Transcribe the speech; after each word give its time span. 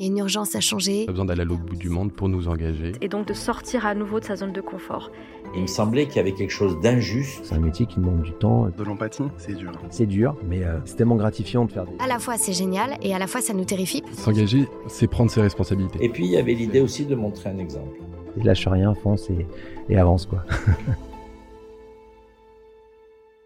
Et 0.00 0.06
une 0.06 0.18
urgence 0.18 0.56
à 0.56 0.60
changer. 0.60 1.06
Pas 1.06 1.12
besoin 1.12 1.24
d'aller 1.24 1.42
à 1.42 1.44
l'autre 1.44 1.62
bout 1.62 1.76
du 1.76 1.88
monde 1.88 2.12
pour 2.12 2.28
nous 2.28 2.48
engager. 2.48 2.92
Et 3.00 3.08
donc 3.08 3.28
de 3.28 3.32
sortir 3.32 3.86
à 3.86 3.94
nouveau 3.94 4.18
de 4.18 4.24
sa 4.24 4.34
zone 4.34 4.52
de 4.52 4.60
confort. 4.60 5.12
Il 5.54 5.62
me 5.62 5.66
semblait 5.68 6.06
qu'il 6.06 6.16
y 6.16 6.18
avait 6.18 6.32
quelque 6.32 6.50
chose 6.50 6.80
d'injuste. 6.80 7.44
C'est 7.44 7.54
un 7.54 7.60
métier 7.60 7.86
qui 7.86 8.00
demande 8.00 8.22
du 8.22 8.32
temps. 8.32 8.68
De 8.76 8.82
l'empathie, 8.82 9.22
c'est 9.36 9.54
dur. 9.54 9.70
C'est 9.90 10.06
dur, 10.06 10.36
mais 10.48 10.64
euh, 10.64 10.80
c'est 10.84 10.96
tellement 10.96 11.14
gratifiant 11.14 11.64
de 11.64 11.70
faire 11.70 11.86
des... 11.86 11.92
À 12.00 12.08
la 12.08 12.18
fois 12.18 12.36
c'est 12.36 12.52
génial 12.52 12.96
et 13.02 13.14
à 13.14 13.20
la 13.20 13.28
fois 13.28 13.40
ça 13.40 13.54
nous 13.54 13.64
terrifie. 13.64 14.02
S'engager, 14.12 14.68
c'est 14.88 15.06
prendre 15.06 15.30
ses 15.30 15.42
responsabilités. 15.42 16.04
Et 16.04 16.08
puis 16.08 16.24
il 16.24 16.30
y 16.32 16.38
avait 16.38 16.54
l'idée 16.54 16.80
aussi 16.80 17.06
de 17.06 17.14
montrer 17.14 17.50
un 17.50 17.58
exemple. 17.58 17.96
Et 18.36 18.42
lâche 18.42 18.66
rien, 18.66 18.94
fonce 18.94 19.30
et, 19.30 19.46
et 19.88 19.96
avance 19.96 20.26
quoi. 20.26 20.44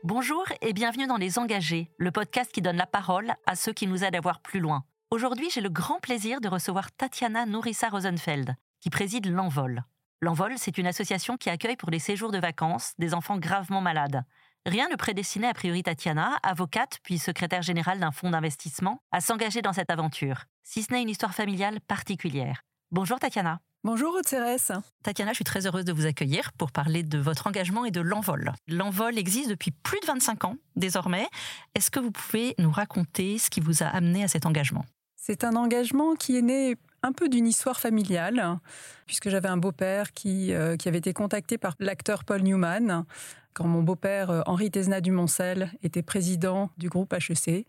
Bonjour 0.02 0.44
et 0.62 0.72
bienvenue 0.72 1.06
dans 1.06 1.18
Les 1.18 1.38
Engagés, 1.38 1.90
le 1.98 2.10
podcast 2.10 2.50
qui 2.52 2.62
donne 2.62 2.76
la 2.76 2.86
parole 2.86 3.32
à 3.44 3.54
ceux 3.54 3.74
qui 3.74 3.86
nous 3.86 4.02
aident 4.02 4.16
à 4.16 4.20
voir 4.20 4.40
plus 4.40 4.60
loin. 4.60 4.84
Aujourd'hui, 5.10 5.48
j'ai 5.50 5.62
le 5.62 5.70
grand 5.70 6.00
plaisir 6.00 6.38
de 6.42 6.48
recevoir 6.48 6.92
Tatiana 6.92 7.46
Nourissa 7.46 7.88
Rosenfeld, 7.88 8.54
qui 8.82 8.90
préside 8.90 9.24
l'Envol. 9.24 9.82
L'Envol, 10.20 10.52
c'est 10.58 10.76
une 10.76 10.86
association 10.86 11.38
qui 11.38 11.48
accueille 11.48 11.76
pour 11.76 11.90
les 11.90 11.98
séjours 11.98 12.30
de 12.30 12.36
vacances 12.36 12.92
des 12.98 13.14
enfants 13.14 13.38
gravement 13.38 13.80
malades. 13.80 14.22
Rien 14.66 14.86
ne 14.90 14.96
prédestinait 14.96 15.48
a 15.48 15.54
priori 15.54 15.82
Tatiana, 15.82 16.36
avocate 16.42 16.98
puis 17.02 17.16
secrétaire 17.16 17.62
générale 17.62 18.00
d'un 18.00 18.10
fonds 18.10 18.28
d'investissement, 18.28 19.00
à 19.10 19.22
s'engager 19.22 19.62
dans 19.62 19.72
cette 19.72 19.90
aventure, 19.90 20.44
si 20.62 20.82
ce 20.82 20.92
n'est 20.92 21.00
une 21.00 21.08
histoire 21.08 21.34
familiale 21.34 21.80
particulière. 21.80 22.60
Bonjour 22.90 23.18
Tatiana. 23.18 23.60
Bonjour 23.84 24.14
Aude-Cérès. 24.14 24.72
Tatiana, 25.02 25.32
je 25.32 25.36
suis 25.36 25.44
très 25.44 25.66
heureuse 25.66 25.86
de 25.86 25.92
vous 25.94 26.04
accueillir 26.04 26.52
pour 26.52 26.70
parler 26.70 27.02
de 27.02 27.16
votre 27.16 27.46
engagement 27.46 27.86
et 27.86 27.90
de 27.90 28.02
l'envol. 28.02 28.52
L'envol 28.66 29.16
existe 29.16 29.48
depuis 29.48 29.70
plus 29.70 30.00
de 30.00 30.06
25 30.06 30.44
ans 30.44 30.56
désormais. 30.76 31.26
Est-ce 31.74 31.90
que 31.90 31.98
vous 31.98 32.10
pouvez 32.10 32.54
nous 32.58 32.70
raconter 32.70 33.38
ce 33.38 33.48
qui 33.48 33.60
vous 33.60 33.82
a 33.82 33.86
amené 33.86 34.22
à 34.22 34.28
cet 34.28 34.44
engagement? 34.44 34.84
C'est 35.30 35.44
un 35.44 35.56
engagement 35.56 36.14
qui 36.14 36.38
est 36.38 36.42
né 36.42 36.76
un 37.02 37.12
peu 37.12 37.28
d'une 37.28 37.46
histoire 37.46 37.78
familiale, 37.78 38.58
puisque 39.04 39.28
j'avais 39.28 39.50
un 39.50 39.58
beau-père 39.58 40.14
qui, 40.14 40.54
euh, 40.54 40.76
qui 40.76 40.88
avait 40.88 40.96
été 40.96 41.12
contacté 41.12 41.58
par 41.58 41.74
l'acteur 41.80 42.24
Paul 42.24 42.40
Newman 42.40 43.04
quand 43.52 43.66
mon 43.66 43.82
beau-père 43.82 44.30
euh, 44.30 44.40
Henri 44.46 44.70
Tesna 44.70 45.02
du 45.02 45.10
Moncel 45.10 45.70
était 45.82 46.00
président 46.00 46.70
du 46.78 46.88
groupe 46.88 47.12
HEC 47.12 47.66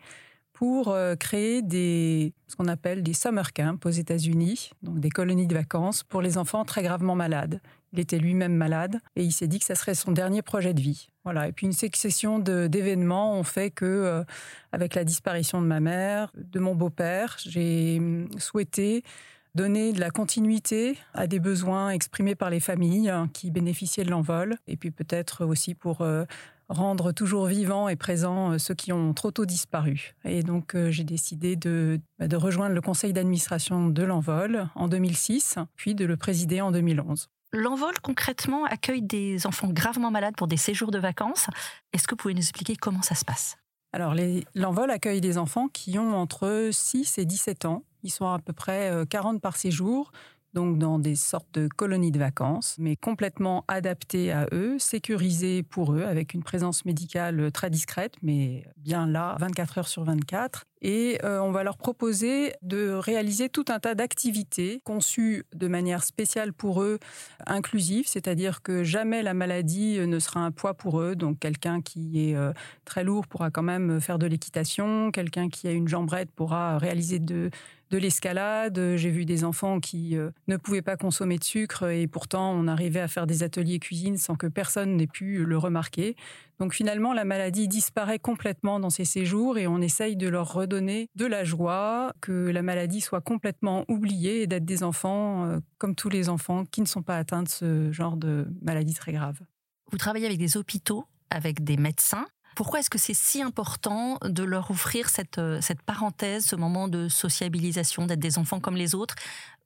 pour 0.54 0.88
euh, 0.88 1.16
créer 1.16 1.62
des, 1.62 2.34
ce 2.48 2.56
qu'on 2.56 2.70
appelle 2.70 3.04
des 3.04 3.14
summer 3.14 3.52
camps 3.52 3.80
aux 3.84 3.90
États-Unis, 3.90 4.72
donc 4.82 5.02
des 5.02 5.10
colonies 5.10 5.48
de 5.48 5.56
vacances 5.56 6.04
pour 6.04 6.22
les 6.22 6.38
enfants 6.38 6.64
très 6.64 6.82
gravement 6.82 7.16
malades. 7.16 7.60
Il 7.94 8.00
était 8.00 8.20
lui-même 8.20 8.56
malade 8.56 9.00
et 9.16 9.24
il 9.24 9.32
s'est 9.32 9.48
dit 9.48 9.60
que 9.60 9.66
ça 9.66 9.76
serait 9.76 9.96
son 9.96 10.12
dernier 10.12 10.42
projet 10.42 10.74
de 10.74 10.82
vie. 10.82 11.10
Voilà. 11.24 11.48
Et 11.48 11.52
puis 11.52 11.66
une 11.66 11.74
succession 11.74 12.40
d'événements 12.40 13.38
ont 13.38 13.44
fait 13.44 13.72
que, 13.72 13.86
euh, 13.86 14.24
avec 14.72 14.96
la 14.96 15.04
disparition 15.04 15.62
de 15.62 15.68
ma 15.68 15.80
mère, 15.80 16.32
de 16.36 16.60
mon 16.60 16.76
beau-père, 16.76 17.38
j'ai 17.46 17.98
hum, 18.00 18.30
souhaité 18.38 19.04
donner 19.56 19.94
de 19.94 20.00
la 20.00 20.12
continuité 20.12 20.98
à 21.14 21.28
des 21.28 21.40
besoins 21.40 21.90
exprimés 21.90 22.36
par 22.36 22.50
les 22.50 22.60
familles 22.60 23.10
hein, 23.10 23.30
qui 23.34 23.50
bénéficiaient 23.50 24.04
de 24.04 24.12
l'envol, 24.12 24.58
et 24.68 24.78
puis 24.78 24.92
peut-être 24.92 25.44
aussi 25.44 25.74
pour 25.74 26.02
euh, 26.02 26.24
rendre 26.70 27.12
toujours 27.12 27.48
vivants 27.48 27.90
et 27.90 27.96
présents 27.96 28.52
euh, 28.52 28.58
ceux 28.60 28.76
qui 28.76 28.94
ont 28.94 29.14
trop 29.14 29.32
tôt 29.32 29.48
disparu. 29.48 30.14
Et 30.24 30.44
donc 30.44 30.78
j'ai 30.90 31.04
décidé 31.04 31.58
bah, 32.20 32.28
de 32.28 32.36
rejoindre 32.36 32.76
le 32.76 32.82
conseil 32.82 33.12
d'administration 33.12 33.90
de 33.90 34.04
l'envol 34.04 34.68
en 34.76 34.88
2006, 34.88 35.58
puis 35.76 35.96
de 35.96 36.06
le 36.06 36.16
présider 36.16 36.62
en 36.62 36.72
2011. 36.72 37.28
L'envol 37.52 37.94
concrètement 38.04 38.66
accueille 38.66 39.02
des 39.02 39.48
enfants 39.48 39.70
gravement 39.70 40.12
malades 40.12 40.36
pour 40.38 40.48
des 40.48 40.58
séjours 40.58 40.92
de 40.92 41.00
vacances. 41.00 41.48
Est-ce 41.94 42.08
que 42.08 42.12
vous 42.12 42.18
pouvez 42.18 42.36
nous 42.36 42.42
expliquer 42.42 42.76
comment 42.76 43.02
ça 43.02 43.16
se 43.16 43.26
passe? 43.26 43.58
Alors, 43.92 44.14
l'envol 44.54 44.92
accueille 44.92 45.20
des 45.20 45.40
enfants 45.40 45.68
qui 45.68 45.98
ont 45.98 46.16
entre 46.16 46.70
6 46.72 47.18
et 47.18 47.26
17 47.26 47.66
ans. 47.66 47.84
Ils 48.04 48.12
sont 48.12 48.28
à 48.28 48.38
peu 48.38 48.54
près 48.54 48.92
euh, 48.92 49.04
40 49.04 49.42
par 49.42 49.58
séjour, 49.58 50.12
donc 50.54 50.78
dans 50.78 51.00
des 51.00 51.16
sortes 51.16 51.52
de 51.54 51.68
colonies 51.68 52.12
de 52.12 52.20
vacances, 52.20 52.76
mais 52.78 52.96
complètement 52.96 53.66
adaptées 53.68 54.32
à 54.32 54.46
eux, 54.52 54.78
sécurisées 54.78 55.64
pour 55.64 55.94
eux, 55.94 56.04
avec 56.04 56.36
une 56.36 56.44
présence 56.44 56.86
médicale 56.86 57.52
très 57.52 57.72
discrète, 57.72 58.14
mais 58.22 58.64
bien 58.78 59.08
là, 59.08 59.36
24 59.40 59.80
heures 59.80 59.88
sur 59.88 60.04
24. 60.04 60.66
Et 60.82 61.20
euh, 61.24 61.40
on 61.40 61.52
va 61.52 61.64
leur 61.64 61.78
proposer 61.78 62.54
de 62.62 62.92
réaliser 62.92 63.50
tout 63.50 63.66
un 63.68 63.80
tas 63.80 63.96
d'activités 63.96 64.82
conçues 64.86 65.46
de 65.54 65.68
manière 65.68 66.04
spéciale 66.04 66.54
pour 66.54 66.82
eux, 66.82 67.00
inclusives, 67.46 68.08
c'est-à-dire 68.08 68.62
que 68.62 68.84
jamais 68.84 69.22
la 69.22 69.34
maladie 69.34 70.00
ne 70.00 70.20
sera 70.20 70.40
un 70.40 70.52
poids 70.52 70.74
pour 70.74 71.02
eux. 71.02 71.16
Donc 71.16 71.40
quelqu'un 71.40 71.82
qui 71.82 72.30
est 72.30 72.36
euh, 72.36 72.54
très 72.86 73.04
lourd 73.04 73.28
pourra 73.28 73.52
quand 73.52 73.64
même 73.64 74.00
faire 74.00 74.20
de 74.20 74.28
l'équitation, 74.28 75.12
quelqu'un 75.12 75.50
qui 75.50 75.68
a 75.68 75.72
une 75.72 75.88
jambrette 75.88 76.32
pourra 76.32 76.78
réaliser 76.78 77.20
de, 77.20 77.50
de 77.92 77.98
l'escalade. 77.98 78.96
J'ai 78.96 79.10
vu 79.10 79.26
des 79.26 79.44
enfants 79.44 79.80
qui 79.80 80.18
euh, 80.18 80.32
ne 80.48 80.58
pouvaient 80.58 80.82
pas 80.82 80.98
consommer 80.98 81.38
de 81.38 81.44
sucre 81.44 81.90
et 81.90 82.08
pourtant 82.08 82.52
on 82.54 82.68
arrivait 82.68 83.00
à 83.00 83.08
faire 83.08 83.28
des 83.28 83.44
ateliers 83.44 83.80
cuisine 83.80 84.18
sans 84.18 84.36
que 84.36 84.48
personne 84.48 84.96
n'ait 84.96 85.08
pu 85.08 85.44
le 85.44 85.58
remarquer. 85.58 86.16
Donc 86.60 86.74
finalement, 86.74 87.14
la 87.14 87.24
maladie 87.24 87.70
disparaît 87.70 88.20
complètement 88.20 88.80
dans 88.82 88.90
ces 88.90 89.06
séjours 89.06 89.58
et 89.58 89.66
on 89.66 89.80
essaye 89.80 90.18
de 90.18 90.28
leur 90.28 90.54
redonner 90.54 91.08
de 91.16 91.26
la 91.26 91.46
joie, 91.46 92.14
que 92.22 92.50
la 92.50 92.62
maladie 92.62 93.00
soit 93.00 93.22
complètement 93.22 93.86
oubliée 93.88 94.42
et 94.42 94.48
d'être 94.48 94.66
des 94.66 94.84
enfants 94.84 95.46
euh, 95.46 95.60
comme 95.78 95.96
tous 95.96 96.10
les 96.10 96.28
enfants 96.28 96.66
qui 96.66 96.82
ne 96.82 96.86
sont 96.86 97.02
pas 97.02 97.18
atteints 97.18 97.44
de 97.44 97.50
ce 97.50 97.92
genre 97.94 98.18
de 98.18 98.48
maladie 98.62 98.94
très 98.94 99.14
grave. 99.14 99.40
Vous 99.92 99.98
travaillez 99.98 100.26
avec 100.26 100.38
des 100.38 100.58
hôpitaux, 100.58 101.06
avec 101.30 101.64
des 101.64 101.78
médecins. 101.78 102.28
Pourquoi 102.56 102.80
est-ce 102.80 102.90
que 102.90 102.98
c'est 102.98 103.14
si 103.14 103.42
important 103.42 104.18
de 104.26 104.44
leur 104.44 104.70
offrir 104.70 105.10
cette, 105.10 105.38
euh, 105.38 105.62
cette 105.62 105.82
parenthèse, 105.82 106.46
ce 106.46 106.58
moment 106.58 106.90
de 106.90 107.08
sociabilisation, 107.08 108.06
d'être 108.06 108.20
des 108.20 108.38
enfants 108.38 108.60
comme 108.60 108.76
les 108.76 108.96
autres? 108.96 109.16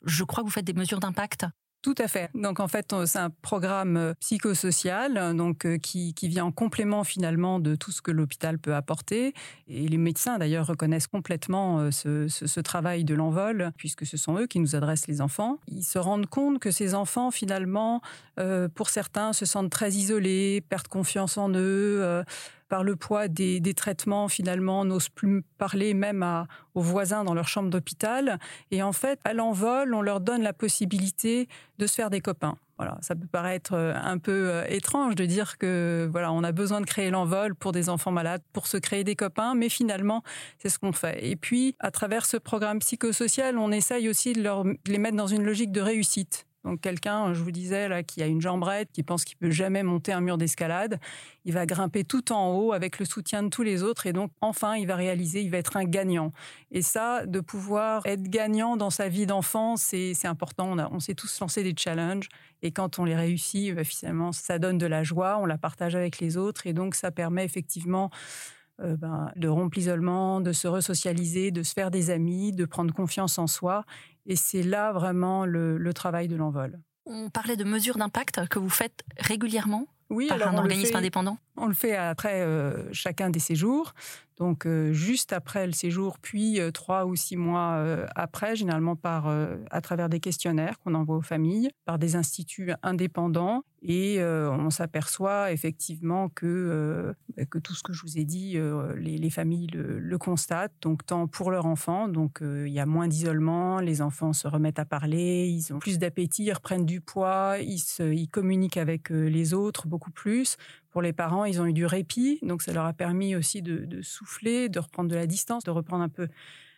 Je 0.03 0.23
crois 0.23 0.43
que 0.43 0.47
vous 0.47 0.53
faites 0.53 0.65
des 0.65 0.73
mesures 0.73 0.99
d'impact. 0.99 1.47
Tout 1.83 1.95
à 1.97 2.07
fait. 2.07 2.29
Donc 2.33 2.61
en 2.61 2.69
fait, 2.69 2.95
c'est 3.05 3.19
un 3.19 3.29
programme 3.29 3.97
euh, 3.97 4.13
psychosocial 4.21 5.17
euh, 5.17 5.33
donc 5.33 5.65
euh, 5.65 5.77
qui, 5.77 6.13
qui 6.13 6.29
vient 6.29 6.45
en 6.45 6.51
complément 6.53 7.03
finalement 7.03 7.59
de 7.59 7.75
tout 7.75 7.91
ce 7.91 8.01
que 8.01 8.09
l'hôpital 8.09 8.57
peut 8.57 8.73
apporter. 8.73 9.33
Et 9.67 9.85
les 9.89 9.97
médecins 9.97 10.37
d'ailleurs 10.37 10.65
reconnaissent 10.65 11.07
complètement 11.07 11.79
euh, 11.79 11.91
ce, 11.91 12.29
ce- 12.29 12.61
travail 12.61 13.03
de 13.03 13.13
l'envol 13.13 13.71
puisque 13.75 14.05
ce 14.05 14.15
sont 14.15 14.37
eux 14.37 14.47
qui 14.47 14.61
nous 14.61 14.77
adressent 14.77 15.07
les 15.07 15.19
enfants. 15.19 15.59
Ils 15.67 15.83
se 15.83 15.99
rendent 15.99 16.27
compte 16.27 16.59
que 16.59 16.71
ces 16.71 16.95
enfants 16.95 17.31
finalement, 17.31 18.01
euh, 18.39 18.69
pour 18.69 18.89
certains, 18.89 19.33
se 19.33 19.45
sentent 19.45 19.69
très 19.69 19.91
isolés, 19.91 20.61
perdent 20.69 20.87
confiance 20.87 21.37
en 21.37 21.49
eux. 21.49 21.99
euh, 22.01 22.23
par 22.73 22.83
le 22.83 22.95
poids 22.95 23.27
des, 23.27 23.73
traitements, 23.75 24.27
finalement, 24.27 24.83
n'osent 24.83 25.09
plus 25.09 25.43
parler 25.59 25.93
même 25.93 26.25
aux 26.73 26.81
voisins 26.81 27.23
dans 27.23 27.35
leur 27.35 27.47
chambre 27.47 27.69
d'hôpital. 27.69 28.39
Et 28.71 28.81
en 28.81 28.93
fait, 28.93 29.19
à 29.25 29.33
l'envol, 29.35 29.93
on 29.93 30.01
leur 30.01 30.21
donne 30.21 30.41
la 30.41 30.53
possibilité 30.53 31.47
de 31.77 31.85
se 31.85 31.93
faire 31.93 32.09
des 32.09 32.19
copains. 32.19 32.57
Voilà, 32.79 32.97
ça 33.01 33.13
peut 33.13 33.27
paraître 33.27 33.73
euh, 33.75 33.93
un 33.93 34.17
peu 34.17 34.49
euh, 34.49 34.65
étrange 34.69 35.13
de 35.13 35.25
dire 35.25 35.59
que 35.59 36.09
voilà, 36.11 36.31
on 36.31 36.43
a 36.43 36.51
besoin 36.51 36.81
de 36.81 36.87
créer 36.87 37.11
l'envol 37.11 37.53
pour 37.53 37.73
des 37.73 37.89
enfants 37.89 38.11
malades, 38.11 38.41
pour 38.53 38.65
se 38.65 38.77
créer 38.77 39.03
des 39.03 39.15
copains, 39.15 39.53
mais 39.53 39.69
finalement, 39.69 40.23
c'est 40.57 40.69
ce 40.69 40.79
qu'on 40.79 40.93
fait. 40.93 41.23
Et 41.23 41.35
puis, 41.35 41.75
à 41.77 41.91
travers 41.91 42.25
ce 42.25 42.37
programme 42.37 42.79
psychosocial, 42.79 43.59
on 43.59 43.71
essaye 43.71 44.09
aussi 44.09 44.33
de 44.33 44.41
les 44.87 44.97
mettre 44.97 45.15
dans 45.15 45.27
une 45.27 45.43
logique 45.43 45.71
de 45.71 45.81
réussite. 45.81 46.47
Donc 46.63 46.79
quelqu'un, 46.79 47.33
je 47.33 47.41
vous 47.43 47.51
disais 47.51 47.89
là, 47.89 48.03
qui 48.03 48.23
a 48.23 48.27
une 48.27 48.39
jambrette, 48.41 48.89
qui 48.93 49.03
pense 49.03 49.25
qu'il 49.25 49.37
peut 49.37 49.51
jamais 49.51 49.83
monter 49.83 50.13
un 50.13 50.21
mur 50.21 50.37
d'escalade, 50.37 50.99
il 51.43 51.53
va 51.53 51.65
grimper 51.65 52.05
tout 52.05 52.31
en 52.31 52.51
haut 52.53 52.71
avec 52.71 52.99
le 52.99 53.05
soutien 53.05 53.43
de 53.43 53.49
tous 53.49 53.63
les 53.63 53.83
autres 53.83 54.07
et 54.07 54.13
donc 54.13 54.31
enfin 54.39 54.75
il 54.75 54.87
va 54.87 54.95
réaliser, 54.95 55.41
il 55.41 55.49
va 55.51 55.57
être 55.57 55.75
un 55.75 55.83
gagnant. 55.83 56.31
Et 56.71 56.81
ça, 56.81 57.25
de 57.25 57.41
pouvoir 57.41 58.05
être 58.05 58.23
gagnant 58.23 58.77
dans 58.77 58.89
sa 58.89 59.09
vie 59.09 59.25
d'enfant, 59.25 59.75
c'est 59.75 60.13
important. 60.25 60.67
On, 60.71 60.77
a- 60.77 60.89
on 60.91 60.99
s'est 61.01 61.15
tous 61.15 61.39
lancé 61.41 61.63
des 61.63 61.73
challenges 61.77 62.29
et 62.61 62.71
quand 62.71 62.97
on 62.97 63.03
les 63.03 63.15
réussit, 63.15 63.83
finalement, 63.83 64.31
ça 64.31 64.57
donne 64.57 64.77
de 64.77 64.85
la 64.85 65.03
joie, 65.03 65.37
on 65.39 65.45
la 65.45 65.57
partage 65.57 65.95
avec 65.95 66.19
les 66.19 66.37
autres 66.37 66.65
et 66.65 66.71
donc 66.73 66.95
ça 66.95 67.11
permet 67.11 67.43
effectivement 67.43 68.09
euh, 68.81 68.95
ben, 68.97 69.31
de 69.35 69.47
rompre 69.47 69.77
l'isolement, 69.77 70.41
de 70.41 70.51
se 70.51 70.67
resocialiser, 70.67 71.51
de 71.51 71.63
se 71.63 71.73
faire 71.73 71.91
des 71.91 72.09
amis, 72.09 72.51
de 72.51 72.65
prendre 72.65 72.93
confiance 72.93 73.37
en 73.37 73.47
soi. 73.47 73.85
Et 74.25 74.35
c'est 74.35 74.63
là 74.63 74.91
vraiment 74.93 75.45
le, 75.45 75.77
le 75.77 75.93
travail 75.93 76.27
de 76.27 76.35
l'envol. 76.35 76.79
On 77.05 77.29
parlait 77.29 77.57
de 77.57 77.63
mesures 77.65 77.97
d'impact 77.97 78.47
que 78.47 78.59
vous 78.59 78.69
faites 78.69 79.03
régulièrement 79.19 79.87
Oui, 80.09 80.27
par 80.27 80.37
alors 80.41 80.53
un 80.53 80.57
organisme 80.57 80.91
fait- 80.91 80.95
indépendant? 80.95 81.37
On 81.55 81.67
le 81.67 81.73
fait 81.73 81.95
après 81.95 82.41
euh, 82.41 82.91
chacun 82.91 83.29
des 83.29 83.39
séjours. 83.39 83.93
Donc 84.39 84.65
euh, 84.65 84.91
juste 84.93 85.31
après 85.31 85.67
le 85.67 85.73
séjour, 85.73 86.17
puis 86.17 86.59
euh, 86.59 86.71
trois 86.71 87.05
ou 87.05 87.15
six 87.15 87.37
mois 87.37 87.85
après, 88.15 88.55
généralement 88.55 88.95
par 88.95 89.27
à 89.69 89.81
travers 89.81 90.09
des 90.09 90.19
questionnaires 90.19 90.79
qu'on 90.79 90.95
envoie 90.95 91.17
aux 91.17 91.21
familles, 91.21 91.69
par 91.85 91.99
des 91.99 92.15
instituts 92.15 92.71
indépendants, 92.81 93.63
et 93.83 94.23
on 94.23 94.69
s'aperçoit 94.69 95.51
effectivement 95.51 96.29
que 96.29 97.13
que 97.49 97.59
tout 97.59 97.75
ce 97.75 97.83
que 97.83 97.93
je 97.93 98.01
vous 98.01 98.17
ai 98.17 98.23
dit, 98.23 98.57
les, 98.97 99.17
les, 99.17 99.29
familles 99.29 99.67
le, 99.67 100.17
constatent. 100.17 100.73
Donc 100.81 101.05
tant 101.05 101.27
pour 101.27 101.51
leurs 101.51 101.65
enfants, 101.65 102.07
donc 102.07 102.39
il 102.41 102.71
y 102.71 102.79
a 102.79 102.85
moins 102.85 103.07
d'isolement, 103.07 103.79
les 103.79 104.01
enfants 104.01 104.33
se 104.33 104.47
remettent 104.47 104.79
à 104.79 104.85
parler, 104.85 105.47
ils 105.47 105.73
ont 105.73 105.79
plus 105.79 105.99
d'appétit, 105.99 106.45
ils 106.45 106.53
reprennent 106.53 106.85
du 106.85 107.01
poids, 107.01 107.57
ils, 107.59 107.83
ils 107.99 108.29
communiquent 108.29 108.77
avec 108.77 109.09
les 109.09 109.53
autres 109.53 109.87
beaucoup 109.87 110.11
plus. 110.11 110.57
Pour 110.93 111.01
les 111.01 111.11
parents, 111.11 111.43
ils 111.45 111.59
ont 111.59 111.65
eu 111.65 111.73
du 111.73 111.87
répit, 111.87 112.37
donc 112.43 112.61
ça 112.61 112.71
leur 112.71 112.85
a 112.85 112.93
permis 112.93 113.35
aussi 113.35 113.63
de, 113.63 113.99
souffler, 114.03 114.69
de 114.69 114.77
reprendre 114.77 115.09
de 115.09 115.15
la 115.15 115.25
distance, 115.25 115.63
de 115.63 115.71
reprendre 115.71 116.03
un 116.03 116.09
peu 116.09 116.27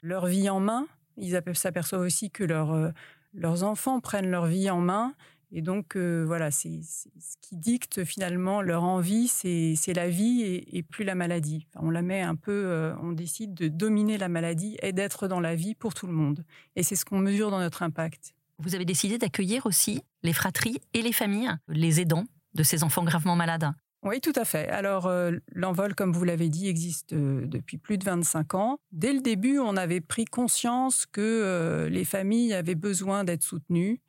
leur 0.02 0.26
vie 0.26 0.50
en 0.50 0.62
main. 0.62 0.88
Ils 1.18 1.38
s'aperçoivent 1.54 2.02
aussi 2.02 2.32
que 2.32 2.46
leur, 2.46 2.72
euh, 2.72 2.92
leurs 3.34 3.64
enfants 3.64 4.00
prennent 4.00 4.32
leur 4.32 4.46
vie 4.46 4.70
en 4.70 4.80
main. 4.80 5.14
Et 5.52 5.62
donc, 5.62 5.98
euh, 5.98 6.24
voilà, 6.26 6.50
c'est 6.50 6.80
ce 6.82 7.36
qui 7.42 7.58
dicte 7.58 8.06
finalement 8.06 8.62
leur 8.62 8.86
envie, 8.86 9.28
c'est 9.28 9.94
la 9.94 10.08
vie 10.08 10.44
et, 10.44 10.82
plus 10.84 11.04
la 11.04 11.16
maladie. 11.16 11.68
On 11.76 11.90
la 11.90 12.02
met 12.02 12.22
un 12.22 12.36
peu, 12.36 12.54
euh, 12.54 12.96
on 13.02 13.12
décide 13.12 13.54
de 13.54 13.68
dominer 13.68 14.18
la 14.18 14.30
maladie 14.30 14.78
et 14.82 14.94
d'être 14.94 15.28
dans 15.28 15.42
la 15.42 15.56
vie 15.56 15.76
pour 15.76 15.94
tout 15.94 16.08
le 16.08 16.14
monde. 16.14 16.46
Et 16.78 16.84
c'est 16.84 16.96
ce 16.96 17.04
qu'on 17.04 17.20
mesure 17.20 17.52
dans 17.52 17.60
notre 17.60 17.84
impact. 17.84 18.34
Vous 18.60 18.76
avez 18.76 18.86
décidé 18.86 19.18
d'accueillir 19.18 19.66
aussi 19.66 20.02
les 20.24 20.32
fratries 20.32 20.80
et 20.94 21.02
les 21.02 21.12
familles, 21.12 21.52
les 21.68 22.00
aidants 22.00 22.24
de 22.54 22.64
ces 22.64 22.84
enfants 22.84 23.04
gravement 23.04 23.36
malades. 23.36 23.74
Oui, 24.06 24.22
tout 24.22 24.34
à 24.36 24.46
fait. 24.46 24.70
Alors, 24.70 25.08
euh, 25.08 25.32
l'envol, 25.52 25.96
comme 25.96 26.14
vous 26.14 26.24
l'avez 26.26 26.48
dit, 26.48 26.68
existe 26.68 27.14
euh, 27.14 27.48
depuis 27.48 27.80
plus 27.80 27.98
de 27.98 28.06
25 28.06 28.54
ans. 28.54 28.78
Dès 28.92 29.12
le 29.12 29.20
début, 29.20 29.58
on 29.58 29.76
avait 29.76 30.00
pris 30.00 30.26
conscience 30.26 31.08
que 31.08 31.22
euh, 31.22 31.90
les 31.90 32.06
familles 32.06 32.54
avaient 32.54 32.76
besoin 32.76 33.24
d'être 33.24 33.42
soutenues 33.42 34.00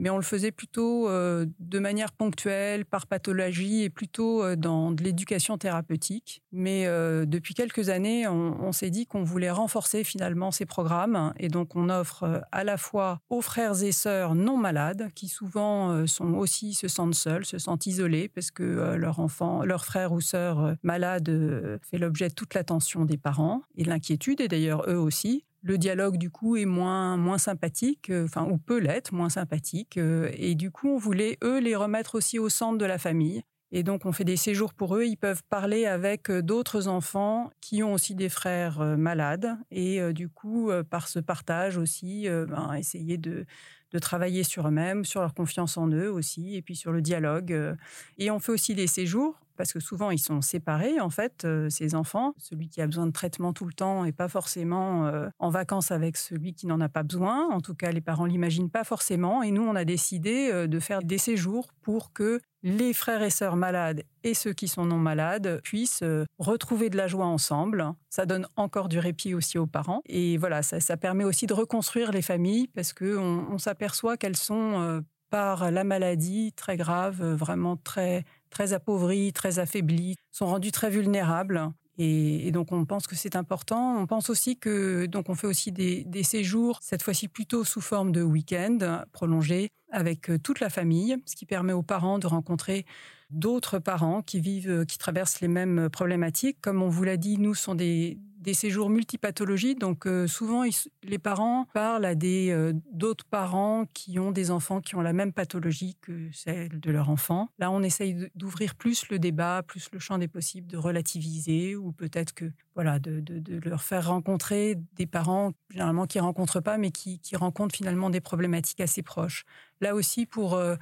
mais 0.00 0.08
on 0.08 0.16
le 0.16 0.22
faisait 0.22 0.50
plutôt 0.50 1.10
euh, 1.10 1.44
de 1.58 1.78
manière 1.78 2.12
ponctuelle, 2.12 2.86
par 2.86 3.06
pathologie, 3.06 3.82
et 3.82 3.90
plutôt 3.90 4.42
euh, 4.42 4.56
dans 4.56 4.92
de 4.92 5.04
l'éducation 5.04 5.58
thérapeutique. 5.58 6.42
Mais 6.52 6.86
euh, 6.86 7.26
depuis 7.26 7.52
quelques 7.52 7.90
années, 7.90 8.26
on, 8.26 8.72
s'est 8.72 8.88
dit 8.88 9.06
qu'on 9.06 9.24
voulait 9.24 9.50
renforcer 9.50 10.02
finalement 10.02 10.52
ces 10.52 10.64
programmes, 10.64 11.34
et 11.38 11.48
donc 11.48 11.76
on 11.76 11.90
offre 11.90 12.42
à 12.50 12.64
la 12.64 12.78
fois 12.78 13.20
aux 13.28 13.42
frères 13.42 13.82
et 13.82 13.92
sœurs 13.92 14.34
non 14.34 14.56
malades, 14.56 15.10
qui 15.14 15.28
souvent 15.28 16.06
sont 16.06 16.32
aussi 16.34 16.72
se 16.72 16.88
sentent 16.88 17.14
seuls, 17.14 17.44
se 17.44 17.58
sentent 17.58 17.86
isolés, 17.86 18.28
parce 18.28 18.50
que 18.50 18.94
leur 18.94 19.18
enfant, 19.18 19.64
leur 19.64 19.84
frère 19.84 20.12
ou 20.12 20.20
sœur 20.20 20.76
malade 20.82 21.80
fait 21.82 21.98
l'objet 21.98 22.28
de 22.28 22.34
toute 22.34 22.54
l'attention 22.54 23.04
des 23.04 23.18
parents 23.18 23.62
et 23.76 23.82
de 23.82 23.88
l'inquiétude, 23.88 24.40
et 24.40 24.48
d'ailleurs 24.48 24.88
eux 24.88 24.98
aussi 24.98 25.44
le 25.62 25.78
dialogue 25.78 26.16
du 26.16 26.30
coup 26.30 26.56
est 26.56 26.64
moins 26.64 27.16
moins 27.16 27.38
sympathique, 27.38 28.10
euh, 28.10 28.24
enfin 28.24 28.46
ou 28.50 28.58
peut 28.58 28.78
l'être 28.78 29.12
moins 29.12 29.28
sympathique, 29.28 29.98
euh, 29.98 30.30
et 30.34 30.54
du 30.54 30.70
coup 30.70 30.88
on 30.88 30.98
voulait 30.98 31.38
eux 31.44 31.58
les 31.58 31.76
remettre 31.76 32.14
aussi 32.14 32.38
au 32.38 32.48
centre 32.48 32.78
de 32.78 32.86
la 32.86 32.98
famille. 32.98 33.42
Et 33.72 33.84
donc 33.84 34.04
on 34.04 34.10
fait 34.10 34.24
des 34.24 34.36
séjours 34.36 34.74
pour 34.74 34.96
eux, 34.96 35.04
ils 35.04 35.16
peuvent 35.16 35.42
parler 35.48 35.86
avec 35.86 36.28
euh, 36.28 36.42
d'autres 36.42 36.88
enfants 36.88 37.50
qui 37.60 37.82
ont 37.82 37.92
aussi 37.92 38.14
des 38.14 38.28
frères 38.28 38.80
malades, 38.98 39.56
et 39.70 40.00
du 40.12 40.28
coup 40.28 40.70
par 40.90 41.08
ce 41.08 41.18
partage 41.20 41.76
aussi, 41.76 42.26
ben, 42.28 42.74
essayer 42.74 43.18
de 43.18 43.46
de 43.92 43.98
travailler 43.98 44.44
sur 44.44 44.68
eux-mêmes, 44.68 45.04
sur 45.04 45.20
leur 45.20 45.34
confiance 45.34 45.76
en 45.76 45.88
eux 45.88 46.10
aussi, 46.10 46.54
et 46.54 46.62
puis 46.62 46.76
sur 46.76 46.92
le 46.92 47.02
dialogue. 47.02 47.76
Et 48.18 48.30
on 48.30 48.38
fait 48.38 48.52
aussi 48.52 48.76
des 48.76 48.86
séjours 48.86 49.40
parce 49.60 49.74
que 49.74 49.80
souvent 49.80 50.10
ils 50.10 50.18
sont 50.18 50.40
séparés 50.40 51.00
en 51.00 51.10
fait 51.10 51.44
euh, 51.44 51.68
ces 51.68 51.94
enfants. 51.94 52.32
Celui 52.38 52.70
qui 52.70 52.80
a 52.80 52.86
besoin 52.86 53.04
de 53.04 53.10
traitement 53.10 53.52
tout 53.52 53.66
le 53.66 53.74
temps 53.74 54.06
et 54.06 54.12
pas 54.12 54.26
forcément 54.26 55.04
euh, 55.04 55.28
en 55.38 55.50
vacances 55.50 55.90
avec 55.90 56.16
celui 56.16 56.54
qui 56.54 56.66
n'en 56.66 56.80
a 56.80 56.88
pas 56.88 57.02
besoin. 57.02 57.46
En 57.50 57.60
tout 57.60 57.74
cas, 57.74 57.92
les 57.92 58.00
parents 58.00 58.24
l'imaginent 58.24 58.70
pas 58.70 58.84
forcément. 58.84 59.42
Et 59.42 59.50
nous, 59.50 59.60
on 59.60 59.76
a 59.76 59.84
décidé 59.84 60.48
euh, 60.50 60.66
de 60.66 60.80
faire 60.80 61.02
des 61.02 61.18
séjours 61.18 61.68
pour 61.82 62.14
que 62.14 62.40
les 62.62 62.94
frères 62.94 63.20
et 63.20 63.28
sœurs 63.28 63.56
malades 63.56 64.02
et 64.24 64.32
ceux 64.32 64.54
qui 64.54 64.66
sont 64.66 64.86
non 64.86 64.96
malades 64.96 65.60
puissent 65.62 66.04
retrouver 66.38 66.88
de 66.88 66.96
la 66.96 67.06
joie 67.06 67.26
ensemble. 67.26 67.84
Ça 68.08 68.24
donne 68.24 68.46
encore 68.56 68.88
du 68.88 68.98
répit 68.98 69.34
aussi 69.34 69.58
aux 69.58 69.66
parents. 69.66 70.00
Et 70.06 70.38
voilà, 70.38 70.62
ça, 70.62 70.96
permet 70.96 71.24
aussi 71.24 71.46
de 71.46 71.54
reconstruire 71.54 72.12
les 72.12 72.22
familles 72.22 72.68
parce 72.68 72.94
que 72.94 73.16
on 73.16 73.58
s'aperçoit 73.58 74.16
qu'elles 74.16 74.36
sont 74.36 75.02
par 75.30 75.70
la 75.70 75.84
maladie 75.84 76.52
très 76.52 76.76
grave, 76.76 77.22
vraiment 77.22 77.76
très 77.76 78.24
très 78.50 78.72
appauvris, 78.72 79.32
très 79.32 79.58
affaiblis, 79.58 80.16
sont 80.30 80.46
rendus 80.46 80.72
très 80.72 80.90
vulnérables. 80.90 81.70
Et, 81.98 82.50
donc 82.50 82.72
on 82.72 82.84
pense 82.86 83.06
que 83.06 83.14
c'est 83.14 83.36
important. 83.36 83.96
On 83.98 84.06
pense 84.06 84.30
aussi 84.30 84.56
que 84.56 85.06
donc 85.06 85.28
on 85.28 85.34
fait 85.34 85.46
aussi 85.46 85.70
des, 85.70 86.22
séjours 86.22 86.78
cette 86.82 87.02
fois-ci 87.02 87.28
plutôt 87.28 87.64
sous 87.64 87.80
forme 87.80 88.12
de 88.12 88.22
week-end 88.22 89.04
prolongés 89.12 89.68
avec 89.92 90.30
euh, 90.30 90.38
toute 90.38 90.60
la 90.60 90.70
famille, 90.70 91.16
ce 91.26 91.36
qui 91.36 91.46
permet 91.46 91.72
aux 91.72 91.82
parents 91.82 92.18
de 92.18 92.26
rencontrer 92.26 92.86
d'autres 93.30 93.78
parents 93.78 94.22
qui 94.22 94.40
vivent, 94.40 94.86
qui 94.86 94.98
traversent 94.98 95.40
les 95.40 95.48
mêmes 95.48 95.88
problématiques. 95.90 96.58
Comme 96.60 96.82
on 96.82 96.88
vous 96.88 97.04
l'a 97.04 97.16
dit, 97.16 97.38
nous 97.38 97.54
sont 97.54 97.74
des, 97.74 98.18
des 98.40 98.54
séjours 98.54 98.90
multipathologies. 98.90 99.74
Donc 99.74 100.06
euh, 100.06 100.26
souvent, 100.26 100.64
les 101.02 101.18
parents 101.18 101.66
parlent 101.72 102.04
à 102.04 102.14
des 102.14 102.50
euh, 102.50 102.72
d'autres 102.92 103.24
parents 103.24 103.84
qui 103.94 104.18
ont 104.18 104.32
des 104.32 104.50
enfants 104.50 104.80
qui 104.80 104.96
ont 104.96 105.02
la 105.02 105.12
même 105.12 105.32
pathologie 105.32 105.96
que 106.00 106.28
celle 106.32 106.80
de 106.80 106.90
leur 106.90 107.10
enfant. 107.10 107.48
Là, 107.58 107.70
on 107.70 107.82
essaye 107.82 108.30
d'ouvrir 108.34 108.74
plus 108.74 109.08
le 109.10 109.18
débat, 109.18 109.62
plus 109.62 109.88
le 109.92 109.98
champ 109.98 110.18
des 110.18 110.28
possibles, 110.28 110.66
de 110.66 110.76
relativiser 110.76 111.76
ou 111.76 111.92
peut-être 111.92 112.32
que 112.32 112.50
voilà, 112.74 112.98
de, 112.98 113.20
de, 113.20 113.60
leur 113.68 113.82
faire 113.82 114.08
rencontrer 114.08 114.76
des 114.94 115.06
parents 115.06 115.52
généralement 115.70 116.06
qui 116.06 116.18
rencontrent 116.18 116.60
pas, 116.60 116.78
mais 116.78 116.90
qui, 116.90 117.18
qui 117.18 117.36
rencontrent 117.36 117.74
finalement 117.74 118.08
des 118.08 118.20
problématiques 118.20 118.80
assez 118.80 119.02
proches. 119.02 119.44
Là 119.80 119.94
aussi, 119.94 120.24
pour 120.24 120.54
euh, 120.54 120.76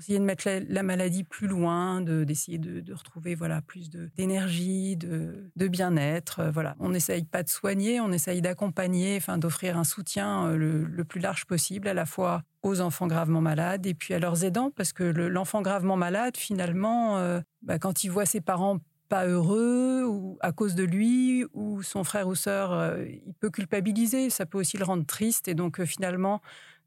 essayer 0.00 0.18
de 0.18 0.24
mettre 0.24 0.48
la, 0.68 0.82
maladie 0.82 1.24
plus 1.24 1.46
loin, 1.46 2.00
d'essayer 2.00 2.58
de, 2.58 2.80
de, 2.80 2.94
retrouver 2.94 3.34
voilà 3.34 3.60
plus 3.60 3.90
d'énergie, 4.16 4.96
de, 4.96 5.50
de 5.54 5.68
bien-être. 5.68 6.40
Euh, 6.40 6.50
voilà, 6.50 6.74
on 6.80 6.88
n'essaye 6.88 7.24
pas 7.24 7.42
de 7.42 7.48
soigner, 7.48 8.00
on 8.00 8.10
essaye 8.10 8.40
d'accompagner, 8.40 9.16
enfin 9.16 9.38
d'offrir 9.38 9.76
un 9.78 9.84
soutien 9.84 10.46
euh, 10.46 10.56
le, 10.56 10.84
le, 10.84 11.04
plus 11.04 11.20
large 11.20 11.44
possible, 11.44 11.86
à 11.86 11.94
la 11.94 12.06
fois 12.06 12.42
aux 12.62 12.80
enfants 12.80 13.06
gravement 13.06 13.40
malades 13.40 13.86
et 13.86 13.94
puis 13.94 14.14
à 14.14 14.18
leurs 14.18 14.44
aidants, 14.44 14.70
parce 14.70 14.92
que 14.92 15.04
l'enfant 15.04 15.62
gravement 15.62 15.96
malade, 15.96 16.36
finalement, 16.36 17.18
euh, 17.18 17.40
bah, 17.62 17.78
quand 17.78 18.02
il 18.02 18.08
voit 18.08 18.26
ses 18.26 18.40
parents 18.40 18.78
pas 19.08 19.26
heureux 19.26 20.04
ou 20.06 20.38
à 20.40 20.52
cause 20.52 20.76
de 20.76 20.84
lui 20.84 21.44
ou 21.52 21.82
son 21.82 22.04
frère 22.04 22.28
ou 22.28 22.36
sœur, 22.36 22.96
il 23.08 23.34
peut 23.40 23.50
culpabiliser, 23.50 24.30
ça 24.30 24.46
peut 24.46 24.58
aussi 24.58 24.78
le 24.78 24.84
rendre 24.84 25.04
triste 25.04 25.48
et 25.48 25.54
donc 25.54 25.82
finalement 25.82 26.40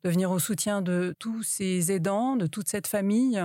de 0.03 0.09
venir 0.09 0.31
au 0.31 0.39
soutien 0.39 0.81
de 0.81 1.15
tous 1.19 1.43
ces 1.43 1.91
aidants, 1.91 2.35
de 2.35 2.47
toute 2.47 2.67
cette 2.67 2.87
famille. 2.87 3.41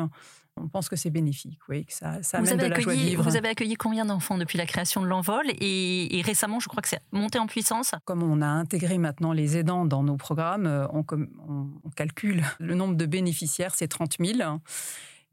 On 0.61 0.69
pense 0.69 0.89
que 0.89 0.97
c'est 0.97 1.11
bénéfique, 1.11 1.61
oui, 1.69 1.87
que 1.87 1.93
ça, 1.93 2.21
ça 2.23 2.39
amène 2.39 2.57
de 2.57 2.67
la 2.67 2.81
joie 2.81 2.93
de 2.93 2.99
vivre. 2.99 3.23
Vous 3.23 3.37
avez 3.37 3.49
accueilli 3.49 3.77
combien 3.77 4.05
d'enfants 4.05 4.39
depuis 4.39 4.59
la 4.59 4.67
création 4.67 5.01
de 5.01 5.07
l'envol 5.07 5.47
et, 5.61 6.21
récemment, 6.25 6.59
je 6.59 6.69
crois 6.69 6.83
que 6.83 6.89
c'est 6.89 7.01
monté 7.13 7.39
en 7.39 7.47
puissance 7.47 7.93
Comme 8.05 8.25
on 8.25 8.43
a 8.43 8.47
intégré 8.47 8.99
maintenant 8.99 9.33
les 9.33 9.57
aidants 9.57 9.85
dans 9.85 10.03
nos 10.03 10.17
programmes, 10.17 10.67
on, 10.93 11.05
on, 11.13 11.69
on 11.85 11.91
calcule 11.91 12.43
le 12.59 12.75
nombre 12.75 12.97
de 12.97 13.07
bénéficiaires, 13.07 13.75
c'est 13.77 13.89
30 13.89 14.17
000. 14.19 14.59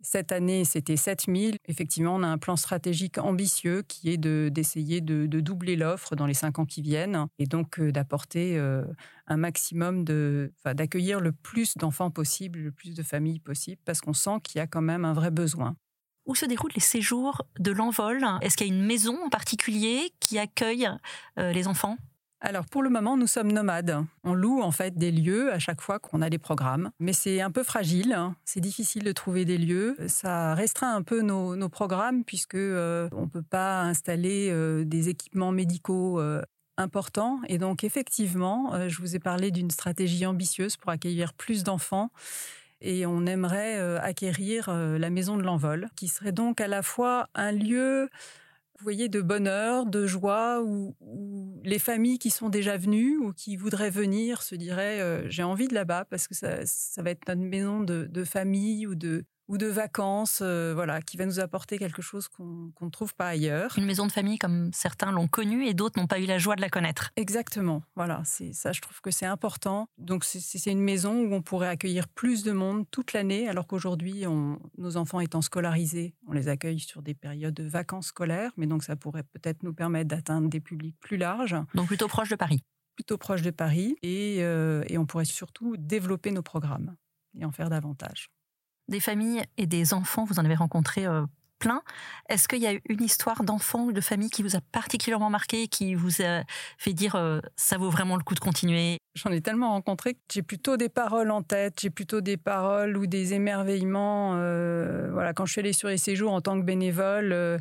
Cette 0.06 0.32
année, 0.32 0.66
c'était 0.66 0.98
7000. 0.98 1.58
Effectivement, 1.68 2.14
on 2.14 2.22
a 2.22 2.28
un 2.28 2.38
plan 2.38 2.56
stratégique 2.56 3.18
ambitieux 3.18 3.82
qui 3.88 4.12
est 4.12 4.18
d'essayer 4.18 5.02
de, 5.02 5.26
de, 5.26 5.40
doubler 5.40 5.76
l'offre 5.76 6.16
dans 6.16 6.28
les 6.28 6.36
cinq 6.36 6.60
ans 6.60 6.66
qui 6.66 6.84
viennent 6.84 7.26
et 7.40 7.48
donc 7.48 7.80
euh, 7.80 7.92
d'apporter 7.92 8.56
euh, 8.56 8.84
un 9.26 9.38
maximum 9.38 10.06
d'accueillir 10.06 11.20
le 11.20 11.32
plus 11.32 11.76
d'enfants 11.76 12.12
possible, 12.12 12.60
le 12.60 12.72
plus 12.72 12.94
de 12.94 13.02
familles 13.02 13.40
possible, 13.40 13.82
parce 13.84 14.00
qu'on 14.00 14.14
sent 14.14 14.42
qu'il 14.44 14.60
y 14.60 14.62
a 14.62 14.68
quand 14.68 14.84
même 14.84 15.06
un 15.06 15.14
vrai 15.14 15.32
besoin. 15.32 15.76
Où 16.28 16.36
se 16.36 16.46
déroulent 16.46 16.74
les 16.76 16.82
séjours 16.82 17.42
de 17.58 17.72
l'envol? 17.72 18.24
Est-ce 18.42 18.58
qu'il 18.58 18.68
y 18.68 18.72
a 18.72 18.74
une 18.74 18.86
maison 18.86 19.18
en 19.26 19.30
particulier 19.30 20.14
qui 20.20 20.38
accueille 20.38 20.88
euh, 21.40 21.52
les 21.52 21.68
enfants? 21.68 21.98
Alors 22.46 22.66
pour 22.66 22.84
le 22.84 22.92
moment, 22.92 23.18
nous 23.18 23.26
sommes 23.26 23.52
nomades. 23.52 24.06
On 24.24 24.36
loue 24.36 24.62
en 24.62 24.70
fait 24.72 24.96
des 24.96 25.12
lieux 25.12 25.52
à 25.52 25.58
chaque 25.58 25.82
fois 25.82 25.98
qu'on 25.98 26.22
a 26.22 26.30
des 26.30 26.38
programmes, 26.38 26.92
mais 27.00 27.12
c'est 27.12 27.42
un 27.42 27.50
peu 27.50 27.64
fragile. 27.64 28.14
Hein. 28.14 28.36
C'est 28.46 28.60
difficile 28.60 29.04
de 29.04 29.12
trouver 29.12 29.46
des 29.46 29.58
lieux. 29.58 29.98
Ça 30.08 30.54
restreint 30.54 30.96
un 30.96 31.02
peu 31.02 31.22
nos, 31.22 31.70
programmes 31.70 32.24
puisque 32.24 32.54
euh, 32.54 33.10
on 33.14 33.28
peut 33.28 33.42
pas 33.42 33.82
installer 33.82 34.50
euh, 34.52 34.86
des 34.86 35.10
équipements 35.10 35.52
médicaux 35.52 36.20
euh, 36.20 36.44
importants. 36.78 37.40
Et 37.48 37.58
donc 37.58 37.84
effectivement, 37.84 38.76
euh, 38.76 38.90
je 38.90 39.02
vous 39.02 39.16
ai 39.16 39.20
parlé 39.20 39.50
d'une 39.50 39.72
stratégie 39.72 40.28
ambitieuse 40.28 40.78
pour 40.78 40.92
accueillir 40.92 41.34
plus 41.34 41.64
d'enfants 41.64 42.12
et 42.80 43.08
on 43.08 43.26
aimerait 43.26 43.80
acquérir 44.00 44.70
la 44.70 45.10
maison 45.10 45.38
de 45.38 45.42
l'envol, 45.42 45.88
qui 45.96 46.08
serait 46.08 46.34
donc 46.34 46.62
à 46.62 46.68
la 46.68 46.84
fois 46.84 47.30
un 47.34 47.52
lieu 47.52 48.10
vous 48.78 48.84
voyez, 48.84 49.10
de 49.10 49.22
bonheur, 49.22 49.86
de 49.86 50.06
joie, 50.06 50.62
où, 50.62 50.96
les 51.64 51.80
familles 51.80 52.20
qui 52.20 52.30
sont 52.30 52.50
déjà 52.50 52.78
venues 52.78 53.18
ou 53.18 53.34
qui 53.34 53.56
voudraient 53.56 53.90
venir 53.90 54.42
se 54.42 54.54
diraient 54.56 55.00
euh, 55.02 55.30
j'ai 55.30 55.44
envie 55.44 55.68
de 55.68 55.74
là-bas 55.74 56.06
parce 56.06 56.28
que 56.28 56.36
ça, 56.36 56.66
ça, 56.66 57.02
va 57.02 57.12
être 57.12 57.28
notre 57.28 57.42
maison 57.42 57.82
de, 57.82 58.06
de, 58.06 58.24
famille 58.24 58.86
ou 58.86 58.94
de 58.94 59.26
ou 59.48 59.58
de 59.58 59.68
vacances, 59.68 60.40
euh, 60.42 60.74
voilà, 60.74 61.02
qui 61.02 61.18
va 61.18 61.26
nous 61.26 61.40
apporter 61.40 61.78
quelque 61.78 62.02
chose 62.02 62.28
qu'on 62.28 62.72
ne 62.82 62.90
trouve 62.90 63.14
pas 63.16 63.28
ailleurs. 63.28 63.74
Une 63.78 63.86
maison 63.86 64.08
de 64.08 64.12
famille 64.12 64.38
comme 64.38 64.72
certains 64.74 65.12
l'ont 65.12 65.28
connue 65.28 65.66
et 65.66 65.74
d'autres 65.74 66.00
n'ont 66.00 66.08
pas 66.08 66.20
eu 66.20 66.26
la 66.26 66.38
joie 66.38 66.56
de 66.56 66.62
la 66.62 66.70
connaître. 66.70 67.12
Exactement, 67.16 67.84
voilà, 67.96 68.22
c'est 68.26 68.54
ça, 68.54 68.72
je 68.72 68.82
trouve 68.82 69.02
que 69.02 69.12
c'est 69.12 69.26
important. 69.26 69.88
Donc 69.98 70.24
c'est 70.26 70.72
une 70.72 70.82
maison 70.82 71.22
où 71.22 71.34
on 71.34 71.42
pourrait 71.42 71.68
accueillir 71.68 72.08
plus 72.08 72.44
de 72.44 72.52
monde 72.52 72.86
toute 72.92 73.14
l'année, 73.14 73.48
alors 73.48 73.68
qu'aujourd'hui, 73.68 74.26
nos 74.78 74.98
enfants 74.98 75.20
étant 75.20 75.42
scolarisés, 75.42 76.16
on 76.28 76.34
les 76.34 76.48
accueille 76.48 76.80
sur 76.80 77.02
des 77.02 77.14
périodes 77.14 77.54
de 77.54 77.64
vacances 77.64 78.08
scolaires, 78.08 78.52
mais 78.58 78.68
donc 78.68 78.84
ça 78.84 78.96
pourrait 78.96 79.24
peut-être 79.24 79.64
nous 79.64 79.74
permettre 79.74 80.08
d'atteindre 80.08 80.50
des 80.50 80.60
publics 80.60 80.96
plus 81.00 81.18
larges. 81.18 81.56
Donc 81.74 81.88
plutôt 81.88 82.08
proche 82.08 82.30
de 82.30 82.36
Paris. 82.36 82.62
Plutôt 82.96 83.18
proche 83.18 83.42
de 83.42 83.52
Paris, 83.52 83.98
et, 84.04 84.38
euh, 84.40 84.84
et 84.88 84.98
on 84.98 85.06
pourrait 85.06 85.26
surtout 85.26 85.76
développer 85.78 86.32
nos 86.32 86.42
programmes 86.42 86.96
et 87.38 87.44
en 87.44 87.52
faire 87.52 87.70
davantage 87.70 88.30
des 88.88 89.00
familles 89.00 89.44
et 89.58 89.66
des 89.66 89.94
enfants, 89.94 90.26
vous 90.26 90.40
en 90.40 90.46
avez 90.46 90.56
rencontré 90.56 91.06
euh, 91.06 91.26
plein. 91.60 91.82
Est-ce 92.30 92.48
qu'il 92.48 92.60
y 92.60 92.68
a 92.68 92.74
une 92.88 93.02
histoire 93.02 93.44
d'enfant 93.44 93.86
ou 93.86 93.92
de 93.92 94.02
famille 94.02 94.30
qui 94.30 94.44
vous 94.44 94.56
a 94.56 94.62
particulièrement 94.72 95.30
marqué, 95.30 95.68
qui 95.68 95.96
vous 95.96 96.22
a 96.22 96.44
fait 96.78 96.94
dire 96.94 97.16
euh, 97.16 97.40
ça 97.56 97.78
vaut 97.78 97.90
vraiment 97.90 98.18
le 98.18 98.24
coup 98.24 98.36
de 98.36 98.40
continuer? 98.40 99.00
J'en 99.16 99.32
ai 99.32 99.42
tellement 99.42 99.70
rencontré 99.70 100.14
que 100.14 100.20
j'ai 100.32 100.44
plutôt 100.44 100.78
des 100.78 100.90
paroles 100.90 101.32
en 101.32 101.42
tête, 101.42 101.80
j'ai 101.82 101.90
plutôt 101.90 102.22
des 102.22 102.38
paroles 102.38 102.98
ou 102.98 103.08
des 103.08 103.34
émerveillements. 103.34 104.34
Euh, 104.36 105.10
voilà, 105.12 105.34
quand 105.34 105.46
je 105.46 105.54
suis 105.54 105.62
allée 105.62 105.74
sur 105.74 105.88
les 105.88 105.98
séjours 105.98 106.34
en 106.34 106.42
tant 106.42 106.60
que 106.60 106.66
bénévole, 106.66 107.60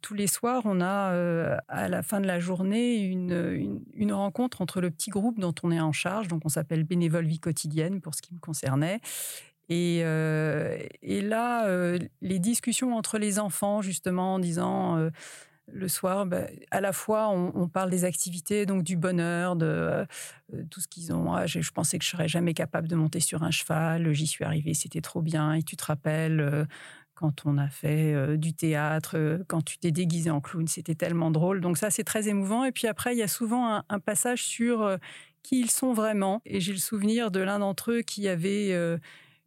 tous 0.00 0.14
les 0.14 0.26
soirs, 0.26 0.62
on 0.64 0.80
a 0.80 1.58
à 1.68 1.88
la 1.88 2.02
fin 2.02 2.20
de 2.20 2.26
la 2.26 2.40
journée 2.40 2.96
une, 2.96 3.82
une, 3.94 4.12
rencontre 4.12 4.60
entre 4.60 4.80
le 4.80 4.90
petit 4.90 5.10
groupe 5.10 5.38
dont 5.38 5.54
on 5.62 5.70
est 5.70 5.80
en 5.80 5.92
charge, 5.92 6.26
donc 6.28 6.42
on 6.44 6.48
s'appelle 6.48 6.82
Bénévole 6.82 7.26
Vie 7.26 7.38
Quotidienne 7.38 8.00
pour 8.00 8.14
ce 8.14 8.22
qui 8.22 8.34
me 8.34 8.40
concernait, 8.40 9.00
et, 9.72 10.02
euh, 10.04 10.76
et 11.00 11.22
là, 11.22 11.66
euh, 11.66 11.98
les 12.20 12.38
discussions 12.38 12.94
entre 12.94 13.16
les 13.16 13.38
enfants, 13.38 13.80
justement, 13.80 14.34
en 14.34 14.38
disant 14.38 14.98
euh, 14.98 15.08
le 15.72 15.88
soir, 15.88 16.26
bah, 16.26 16.42
à 16.70 16.82
la 16.82 16.92
fois, 16.92 17.30
on, 17.30 17.68
parle 17.68 17.88
des 17.88 18.04
activités, 18.04 18.66
donc 18.66 18.82
du 18.82 18.98
bonheur, 18.98 19.56
de 19.56 20.06
tout 20.70 20.80
ce 20.80 20.88
qu'ils 20.88 21.14
ont. 21.14 21.32
Ah, 21.32 21.46
je, 21.46 21.70
pensais 21.70 21.98
que 21.98 22.04
je 22.04 22.10
serais 22.10 22.28
jamais 22.28 22.52
capable 22.52 22.86
de 22.86 22.96
monter 22.96 23.20
sur 23.20 23.44
un 23.44 23.50
cheval. 23.50 24.12
J'y 24.12 24.26
suis 24.26 24.44
arrivée, 24.44 24.74
c'était 24.74 25.00
trop 25.00 25.22
bien. 25.22 25.54
Et 25.54 25.62
tu 25.62 25.74
te 25.76 25.86
rappelles 25.86 26.66
quand 27.14 27.46
on 27.46 27.56
a 27.56 27.68
fait 27.68 28.36
du 28.36 28.52
théâtre, 28.52 29.40
quand 29.48 29.62
tu 29.62 29.78
t'es 29.78 29.92
déguisé 29.92 30.28
en 30.30 30.42
clown, 30.42 30.66
c'était 30.66 30.96
tellement 30.96 31.30
drôle. 31.30 31.62
Donc 31.62 31.78
ça, 31.78 31.88
c'est 31.88 32.04
très 32.04 32.28
émouvant. 32.28 32.64
Et 32.64 32.72
puis 32.72 32.88
après, 32.88 33.14
il 33.14 33.18
y 33.18 33.22
a 33.22 33.28
souvent 33.28 33.82
un 33.88 34.00
passage 34.00 34.42
sur 34.42 34.98
qui 35.42 35.60
ils 35.60 35.70
sont 35.70 35.94
vraiment. 35.94 36.42
Et 36.44 36.60
j'ai 36.60 36.72
le 36.72 36.78
souvenir 36.78 37.30
de 37.30 37.40
l'un 37.40 37.60
d'entre 37.60 37.92
eux 37.92 38.02
qui 38.02 38.28
avait 38.28 38.98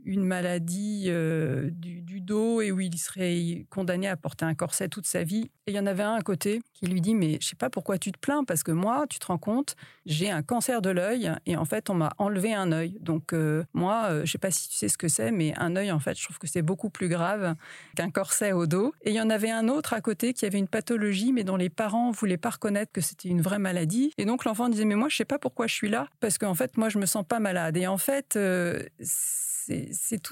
une 0.05 0.23
maladie 0.23 1.05
euh, 1.07 1.69
du, 1.71 2.03
dos 2.21 2.61
et 2.61 2.71
où 2.71 2.79
il 2.79 2.97
serait 2.97 3.67
condamné 3.69 4.07
à 4.07 4.15
porter 4.15 4.45
un 4.45 4.55
corset 4.55 4.87
toute 4.87 5.05
sa 5.05 5.23
vie. 5.23 5.51
Et 5.67 5.71
il 5.71 5.75
y 5.75 5.79
en 5.79 5.85
avait 5.85 6.03
un 6.03 6.13
à 6.13 6.21
côté 6.21 6.61
qui 6.73 6.87
lui 6.87 7.01
dit 7.01 7.13
mais 7.13 7.37
je 7.41 7.47
sais 7.47 7.55
pas 7.55 7.69
pourquoi 7.69 7.97
tu 7.97 8.11
te 8.11 8.17
plains 8.17 8.43
parce 8.43 8.63
que 8.63 8.71
moi 8.71 9.05
tu 9.09 9.19
te 9.19 9.27
rends 9.27 9.37
compte 9.37 9.75
j'ai 10.05 10.31
un 10.31 10.41
cancer 10.41 10.81
de 10.81 10.89
l'œil 10.89 11.31
et 11.45 11.57
en 11.57 11.65
fait 11.65 11.89
on 11.89 11.93
m'a 11.93 12.13
enlevé 12.17 12.53
un 12.53 12.71
œil 12.71 12.97
donc 13.01 13.33
euh, 13.33 13.63
moi 13.73 14.05
euh, 14.05 14.25
je 14.25 14.31
sais 14.31 14.37
pas 14.37 14.49
si 14.49 14.69
tu 14.69 14.75
sais 14.75 14.87
ce 14.87 14.97
que 14.97 15.07
c'est 15.07 15.31
mais 15.31 15.53
un 15.57 15.75
œil 15.75 15.91
en 15.91 15.99
fait 15.99 16.17
je 16.17 16.23
trouve 16.23 16.39
que 16.39 16.47
c'est 16.47 16.61
beaucoup 16.61 16.89
plus 16.89 17.09
grave 17.09 17.55
qu'un 17.95 18.09
corset 18.09 18.53
au 18.53 18.65
dos. 18.65 18.93
Et 19.03 19.11
il 19.11 19.15
y 19.15 19.21
en 19.21 19.29
avait 19.29 19.51
un 19.51 19.67
autre 19.67 19.93
à 19.93 20.01
côté 20.01 20.33
qui 20.33 20.45
avait 20.45 20.59
une 20.59 20.67
pathologie 20.67 21.33
mais 21.33 21.43
dont 21.43 21.57
les 21.57 21.69
parents 21.69 22.11
voulaient 22.11 22.37
pas 22.37 22.51
reconnaître 22.51 22.91
que 22.91 23.01
c'était 23.01 23.29
une 23.29 23.41
vraie 23.41 23.59
maladie 23.59 24.13
et 24.17 24.25
donc 24.25 24.45
l'enfant 24.45 24.69
disait 24.69 24.85
mais 24.85 24.95
moi 24.95 25.09
je 25.09 25.17
sais 25.17 25.25
pas 25.25 25.39
pourquoi 25.39 25.67
je 25.67 25.73
suis 25.73 25.89
là 25.89 26.07
parce 26.21 26.37
qu'en 26.37 26.55
fait 26.55 26.77
moi 26.77 26.89
je 26.89 26.97
me 26.97 27.05
sens 27.05 27.25
pas 27.27 27.39
malade 27.39 27.77
et 27.77 27.87
en 27.87 27.97
fait 27.97 28.37
c'est 29.01 29.54
c'est 29.65 30.23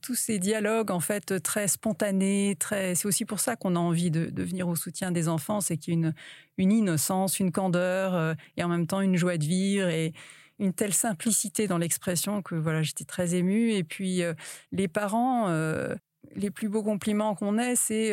tous 0.00 0.14
ces 0.14 0.38
dialogues 0.38 0.90
en 0.90 1.00
fait 1.00 1.42
très 1.42 1.68
spontanés, 1.68 2.56
très. 2.58 2.94
C'est 2.94 3.06
aussi 3.06 3.24
pour 3.24 3.40
ça 3.40 3.56
qu'on 3.56 3.76
a 3.76 3.78
envie 3.78 4.10
de, 4.10 4.42
venir 4.42 4.68
au 4.68 4.76
soutien 4.76 5.10
des 5.10 5.28
enfants, 5.28 5.60
c'est 5.60 5.76
qu'il 5.76 6.00
y 6.00 6.06
a 6.06 6.12
une 6.58 6.72
innocence, 6.72 7.40
une 7.40 7.52
candeur 7.52 8.14
euh, 8.14 8.34
et 8.56 8.64
en 8.64 8.68
même 8.68 8.86
temps 8.86 9.00
une 9.00 9.16
joie 9.16 9.38
de 9.38 9.44
vivre 9.44 9.88
et 9.88 10.12
une 10.58 10.72
telle 10.72 10.92
simplicité 10.92 11.66
dans 11.66 11.78
l'expression 11.78 12.42
que 12.42 12.54
voilà 12.54 12.82
j'étais 12.82 13.04
très 13.04 13.34
émue 13.34 13.72
et 13.72 13.84
puis 13.84 14.22
euh, 14.22 14.34
les 14.70 14.88
parents. 14.88 15.48
Euh, 15.48 15.94
les 16.36 16.50
plus 16.50 16.68
beaux 16.68 16.84
compliments 16.84 17.34
qu'on 17.34 17.58
ait, 17.58 17.74
c'est 17.74 18.12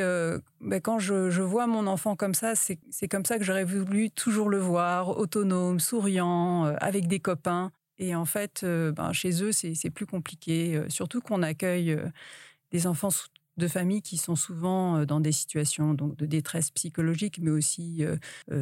ben, 0.61 0.81
quand 0.81 0.97
je, 0.97 1.41
vois 1.41 1.67
mon 1.67 1.85
enfant 1.85 2.15
comme 2.15 2.33
ça, 2.33 2.53
c'est 2.55 3.07
comme 3.07 3.23
ça 3.23 3.37
que 3.37 3.45
j'aurais 3.45 3.63
voulu 3.63 4.09
toujours 4.09 4.49
le 4.49 4.57
voir, 4.57 5.19
autonome, 5.19 5.79
souriant, 5.79 6.65
avec 6.81 7.07
des 7.07 7.19
copains. 7.19 7.71
Et 7.99 8.15
en 8.15 8.25
fait, 8.25 8.61
euh, 8.63 8.91
ben, 8.91 9.11
chez 9.13 9.43
eux, 9.43 9.51
c'est 9.51 9.89
plus 9.91 10.05
compliqué, 10.05 10.75
euh, 10.75 10.89
surtout 10.89 11.21
qu'on 11.21 11.43
accueille 11.43 11.91
euh, 11.91 12.07
des 12.71 12.87
enfants 12.87 13.09
de 13.57 13.67
familles 13.67 14.01
qui 14.01 14.17
sont 14.17 14.37
souvent 14.37 15.05
dans 15.05 15.19
des 15.19 15.33
situations 15.33 15.93
donc, 15.93 16.15
de 16.15 16.25
détresse 16.25 16.71
psychologique, 16.71 17.39
mais 17.41 17.51
aussi 17.51 18.03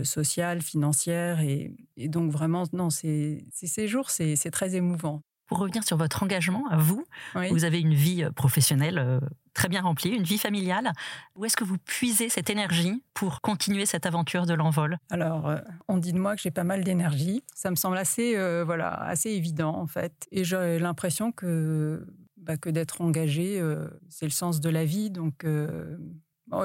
sociale, 0.04 0.62
financière. 0.64 1.42
Et, 1.42 1.72
donc 2.08 2.32
vraiment, 2.32 2.64
non, 2.74 2.90
ces 2.90 3.46
séjours, 3.52 4.10
c'est 4.10 4.52
très 4.52 4.76
émouvant. 4.76 5.22
Pour 5.48 5.60
revenir 5.60 5.84
sur 5.84 5.98
votre 5.98 6.24
engagement, 6.24 6.66
à 6.70 6.78
vous, 6.78 7.06
vous 7.34 7.64
avez 7.64 7.80
une 7.80 7.94
vie 7.94 8.26
professionnelle 8.36 9.22
très 9.58 9.70
bien 9.70 9.82
remplie, 9.82 10.12
une 10.12 10.24
vie 10.24 10.38
familiale. 10.38 10.94
Où 11.36 11.44
est-ce 11.44 11.58
que 11.58 11.64
vous 11.64 11.80
puisez 11.80 12.30
cette 12.30 12.52
énergie 12.52 13.04
pour 13.16 13.42
continuer 13.42 13.88
cette 13.88 14.06
aventure 14.06 14.46
de 14.46 14.54
l'envol? 14.54 15.00
Alors, 15.10 15.50
euh, 15.50 15.58
on 15.88 15.98
dit 15.98 16.14
de 16.14 16.20
moi 16.20 16.36
que 16.36 16.42
j'ai 16.44 16.52
pas 16.52 16.64
mal 16.64 16.84
d'énergie. 16.84 17.44
Ça 17.56 17.72
me 17.72 17.76
semble 17.76 17.98
assez, 17.98 18.38
euh, 18.38 18.64
voilà, 18.64 18.94
assez 18.94 19.32
évident 19.32 19.76
en 19.76 19.88
fait. 19.88 20.28
Et 20.32 20.44
j'ai 20.44 20.78
l'impression 20.78 21.32
que, 21.32 22.06
bah, 22.38 22.56
que 22.56 22.70
d'être 22.70 23.02
engagé, 23.02 23.60
euh, 23.60 23.88
c'est 24.10 24.28
le 24.28 24.32
sens 24.32 24.62
de 24.62 24.70
la 24.70 24.86
vie. 24.86 25.10
Donc, 25.10 25.44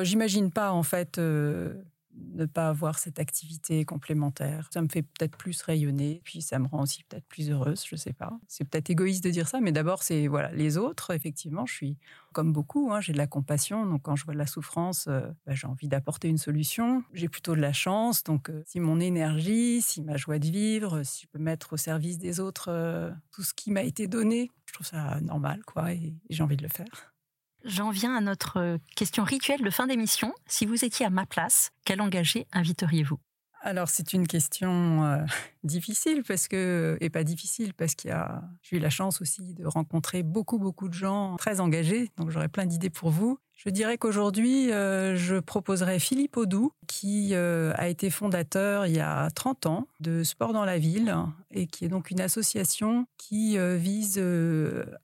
j'imagine 0.02 0.52
pas 0.52 0.72
en 0.72 0.82
fait 0.82 1.18
ne 2.34 2.46
pas 2.46 2.68
avoir 2.68 2.98
cette 2.98 3.18
activité 3.18 3.84
complémentaire. 3.84 4.68
Ça 4.72 4.82
me 4.82 4.88
fait 4.88 5.02
peut-être 5.02 5.36
plus 5.36 5.60
rayonner, 5.62 6.20
puis 6.24 6.42
ça 6.42 6.58
me 6.58 6.66
rend 6.66 6.82
aussi 6.82 7.04
peut-être 7.04 7.26
plus 7.26 7.50
heureuse, 7.50 7.84
je 7.88 7.96
sais 7.96 8.12
pas. 8.12 8.38
C'est 8.48 8.64
peut-être 8.64 8.90
égoïste 8.90 9.24
de 9.24 9.30
dire 9.30 9.48
ça, 9.48 9.60
mais 9.60 9.72
d'abord 9.72 10.02
c'est 10.02 10.26
voilà 10.26 10.52
les 10.52 10.76
autres. 10.76 11.12
Effectivement, 11.12 11.66
je 11.66 11.74
suis 11.74 11.96
comme 12.32 12.52
beaucoup, 12.52 12.90
hein, 12.92 13.00
j'ai 13.00 13.12
de 13.12 13.18
la 13.18 13.26
compassion, 13.26 13.86
donc 13.86 14.02
quand 14.02 14.16
je 14.16 14.24
vois 14.24 14.34
de 14.34 14.38
la 14.38 14.46
souffrance, 14.46 15.06
euh, 15.08 15.20
bah, 15.46 15.54
j'ai 15.54 15.66
envie 15.66 15.88
d'apporter 15.88 16.28
une 16.28 16.38
solution. 16.38 17.04
J'ai 17.12 17.28
plutôt 17.28 17.54
de 17.54 17.60
la 17.60 17.72
chance, 17.72 18.24
donc 18.24 18.50
euh, 18.50 18.62
si 18.66 18.80
mon 18.80 19.00
énergie, 19.00 19.82
si 19.82 20.02
ma 20.02 20.16
joie 20.16 20.38
de 20.38 20.46
vivre, 20.46 21.02
si 21.02 21.22
je 21.22 21.26
peux 21.28 21.38
mettre 21.38 21.74
au 21.74 21.76
service 21.76 22.18
des 22.18 22.40
autres 22.40 22.66
euh, 22.68 23.10
tout 23.32 23.42
ce 23.42 23.54
qui 23.54 23.70
m'a 23.70 23.82
été 23.82 24.06
donné, 24.06 24.50
je 24.66 24.72
trouve 24.72 24.86
ça 24.86 25.20
normal, 25.20 25.62
quoi, 25.66 25.92
et 25.92 26.14
j'ai 26.30 26.42
envie 26.42 26.56
de 26.56 26.62
le 26.62 26.68
faire. 26.68 27.12
J'en 27.64 27.90
viens 27.90 28.16
à 28.16 28.20
notre 28.20 28.58
euh, 28.58 28.78
question 28.96 29.22
rituelle 29.22 29.62
de 29.62 29.70
fin 29.70 29.86
d'émission. 29.86 30.34
Si 30.46 30.66
vous 30.66 30.84
étiez 30.84 31.06
à 31.06 31.10
ma 31.10 31.26
place, 31.26 31.70
quel 31.84 32.00
engagé 32.00 32.46
inviteriez-vous? 32.52 33.18
Alors 33.60 33.88
c'est 33.88 34.12
une 34.12 34.26
question 34.26 35.04
euh, 35.04 35.18
difficile 35.62 36.24
parce 36.26 36.48
que 36.48 36.98
et 37.00 37.10
pas 37.10 37.22
difficile 37.22 37.74
parce 37.74 37.94
qu'il 37.94 38.10
y 38.10 38.12
a 38.12 38.42
j'ai 38.62 38.76
eu 38.76 38.80
la 38.80 38.90
chance 38.90 39.20
aussi 39.20 39.54
de 39.54 39.64
rencontrer 39.64 40.24
beaucoup 40.24 40.58
beaucoup 40.58 40.88
de 40.88 40.94
gens 40.94 41.36
très 41.36 41.60
engagés 41.60 42.10
donc 42.16 42.30
j'aurais 42.30 42.48
plein 42.48 42.66
d'idées 42.66 42.90
pour 42.90 43.10
vous. 43.10 43.38
Je 43.64 43.70
dirais 43.70 43.96
qu'aujourd'hui 43.96 44.72
euh, 44.72 45.14
je 45.14 45.36
proposerais 45.36 46.00
Philippe 46.00 46.36
Audou 46.36 46.72
qui 46.88 47.30
euh, 47.32 47.72
a 47.76 47.88
été 47.88 48.10
fondateur 48.10 48.86
il 48.86 48.96
y 48.96 49.00
a 49.00 49.30
30 49.30 49.66
ans 49.66 49.86
de 50.00 50.24
Sport 50.24 50.52
dans 50.52 50.64
la 50.64 50.78
ville 50.78 51.14
et 51.52 51.68
qui 51.68 51.84
est 51.84 51.88
donc 51.88 52.10
une 52.10 52.20
association 52.20 53.06
qui 53.18 53.56
vise 53.76 54.20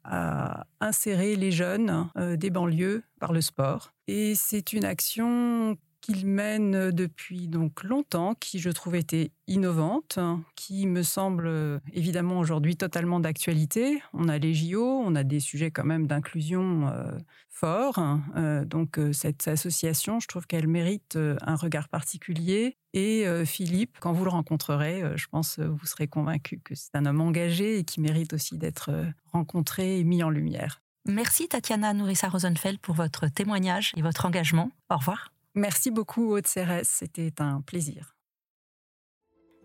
à 0.05 0.67
insérer 0.81 1.37
les 1.37 1.53
jeunes 1.53 2.09
des 2.17 2.50
banlieues 2.50 3.05
par 3.21 3.33
le 3.33 3.41
sport. 3.41 3.93
Et 4.09 4.35
c'est 4.35 4.73
une 4.73 4.85
action 4.85 5.77
qu'il 6.00 6.26
mène 6.26 6.90
depuis 6.90 7.49
donc 7.49 7.83
longtemps, 7.83 8.35
qui 8.35 8.59
je 8.59 8.71
trouve 8.71 8.97
était 8.97 9.33
innovante, 9.47 10.19
qui 10.55 10.87
me 10.87 11.02
semble 11.02 11.47
euh, 11.47 11.78
évidemment 11.93 12.38
aujourd'hui 12.38 12.76
totalement 12.76 13.21
d'actualité. 13.21 14.02
On 14.12 14.28
a 14.28 14.38
les 14.38 14.55
JO, 14.55 14.85
on 14.85 15.14
a 15.14 15.25
des 15.25 15.40
sujets 15.40 15.71
quand 15.71 15.85
même 15.85 16.07
d'inclusion 16.07 16.88
euh, 16.88 17.11
forts. 17.49 18.00
Euh, 18.37 18.64
donc 18.64 19.00
cette 19.12 19.49
association, 19.49 20.21
je 20.21 20.28
trouve 20.28 20.47
qu'elle 20.47 20.69
mérite 20.69 21.19
un 21.43 21.57
regard 21.57 21.88
particulier. 21.88 22.76
Et 22.95 23.26
Philippe, 23.45 23.99
quand 24.00 24.12
vous 24.12 24.25
le 24.25 24.31
rencontrerez, 24.31 25.02
je 25.17 25.26
pense 25.28 25.59
vous 25.59 25.87
serez 25.87 26.09
convaincu 26.09 26.59
que 26.59 26.75
c'est 26.75 26.95
un 26.95 27.05
homme 27.07 27.21
engagé 27.21 27.78
et 27.78 27.85
qui 27.85 28.00
mérite 28.00 28.33
aussi 28.33 28.57
d'être 28.57 28.90
rencontré 29.31 29.99
et 29.99 30.05
mis 30.05 30.23
en 30.23 30.31
lumière. 30.31 30.81
Merci 31.07 31.49
Tatiana 31.49 31.95
Nourissa 31.95 32.28
Rosenfeld 32.28 32.78
pour 32.81 32.95
votre 32.95 33.28
témoignage 33.28 33.93
et 33.97 34.02
votre 34.02 34.26
engagement. 34.26 34.71
Au 34.90 34.97
revoir. 34.97 35.33
Merci 35.59 35.91
beaucoup, 35.91 36.35
Aude 36.35 36.47
Cérès. 36.47 36.88
C'était 36.88 37.33
un 37.41 37.61
plaisir. 37.61 38.15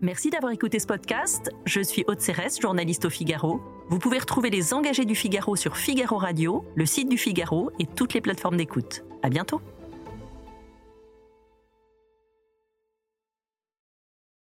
Merci 0.01 0.31
d'avoir 0.31 0.51
écouté 0.51 0.79
ce 0.79 0.87
podcast. 0.87 1.51
Je 1.65 1.81
suis 1.81 2.03
Aude 2.07 2.19
Cérès, 2.19 2.59
journaliste 2.59 3.05
au 3.05 3.11
Figaro. 3.11 3.61
Vous 3.89 3.99
pouvez 3.99 4.17
retrouver 4.17 4.49
les 4.49 4.73
engagés 4.73 5.05
du 5.05 5.13
Figaro 5.13 5.55
sur 5.55 5.77
Figaro 5.77 6.17
Radio, 6.17 6.65
le 6.75 6.87
site 6.87 7.09
du 7.09 7.17
Figaro 7.19 7.69
et 7.79 7.85
toutes 7.85 8.15
les 8.15 8.21
plateformes 8.21 8.57
d'écoute. 8.57 9.03
À 9.21 9.29
bientôt. 9.29 9.61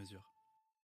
mesure. 0.00 0.39